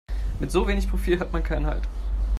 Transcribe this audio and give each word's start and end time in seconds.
Mit 0.39 0.49
so 0.49 0.67
wenig 0.67 0.89
Profil 0.89 1.19
hat 1.19 1.31
man 1.31 1.43
keinen 1.43 1.67
Halt. 1.67 1.83